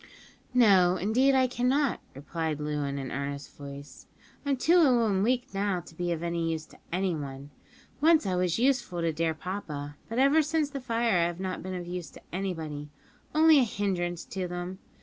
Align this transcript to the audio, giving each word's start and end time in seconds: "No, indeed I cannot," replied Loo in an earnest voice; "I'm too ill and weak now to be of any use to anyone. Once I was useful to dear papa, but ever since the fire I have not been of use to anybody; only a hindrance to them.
"No, 0.55 0.97
indeed 0.97 1.35
I 1.35 1.45
cannot," 1.45 1.99
replied 2.15 2.59
Loo 2.59 2.83
in 2.85 2.97
an 2.97 3.11
earnest 3.11 3.55
voice; 3.55 4.07
"I'm 4.47 4.57
too 4.57 4.77
ill 4.79 5.05
and 5.05 5.21
weak 5.23 5.53
now 5.53 5.79
to 5.81 5.93
be 5.93 6.11
of 6.11 6.23
any 6.23 6.51
use 6.51 6.65
to 6.65 6.79
anyone. 6.91 7.51
Once 8.01 8.25
I 8.25 8.35
was 8.35 8.57
useful 8.57 9.01
to 9.01 9.13
dear 9.13 9.35
papa, 9.35 9.97
but 10.09 10.17
ever 10.17 10.41
since 10.41 10.71
the 10.71 10.81
fire 10.81 11.19
I 11.19 11.27
have 11.27 11.39
not 11.39 11.61
been 11.61 11.75
of 11.75 11.85
use 11.85 12.09
to 12.13 12.21
anybody; 12.33 12.89
only 13.35 13.59
a 13.59 13.63
hindrance 13.63 14.25
to 14.25 14.47
them. 14.47 14.79